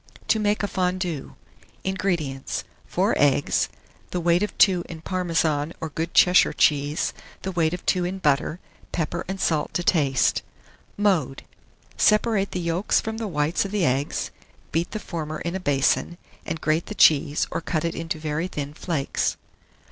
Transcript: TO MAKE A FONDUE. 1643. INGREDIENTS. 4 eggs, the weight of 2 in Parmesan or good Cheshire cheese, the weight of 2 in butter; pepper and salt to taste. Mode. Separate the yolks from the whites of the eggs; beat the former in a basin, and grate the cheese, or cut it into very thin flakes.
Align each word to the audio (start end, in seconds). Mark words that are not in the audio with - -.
TO 0.27 0.39
MAKE 0.39 0.63
A 0.63 0.67
FONDUE. 0.67 1.35
1643. 1.83 1.91
INGREDIENTS. 1.91 2.63
4 2.87 3.13
eggs, 3.19 3.69
the 4.09 4.19
weight 4.19 4.41
of 4.41 4.57
2 4.57 4.83
in 4.89 4.99
Parmesan 5.01 5.73
or 5.79 5.89
good 5.89 6.15
Cheshire 6.15 6.53
cheese, 6.53 7.13
the 7.43 7.51
weight 7.51 7.71
of 7.75 7.85
2 7.85 8.05
in 8.05 8.17
butter; 8.17 8.59
pepper 8.91 9.23
and 9.27 9.39
salt 9.39 9.75
to 9.75 9.83
taste. 9.83 10.41
Mode. 10.97 11.43
Separate 11.97 12.49
the 12.49 12.59
yolks 12.59 12.99
from 12.99 13.17
the 13.19 13.27
whites 13.27 13.63
of 13.63 13.69
the 13.69 13.85
eggs; 13.85 14.31
beat 14.71 14.89
the 14.89 14.97
former 14.97 15.37
in 15.41 15.53
a 15.55 15.59
basin, 15.59 16.17
and 16.47 16.59
grate 16.61 16.87
the 16.87 16.95
cheese, 16.95 17.45
or 17.51 17.61
cut 17.61 17.85
it 17.85 17.93
into 17.93 18.17
very 18.17 18.47
thin 18.47 18.73
flakes. 18.73 19.37